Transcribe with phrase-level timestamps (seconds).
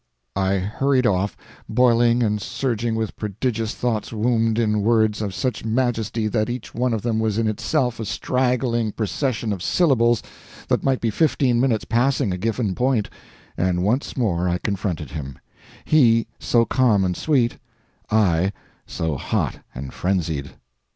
[0.35, 1.37] I hurried off,
[1.69, 6.91] boiling and surging with prodigious thoughts wombed in words of such majesty that each one
[6.91, 10.23] of them was in itself a straggling procession of syllables
[10.69, 13.11] that might be fifteen minutes passing a given point,
[13.55, 15.37] and once more I confronted him
[15.85, 17.59] he so calm and sweet,
[18.09, 18.53] I
[18.87, 20.49] so hot and frenzied.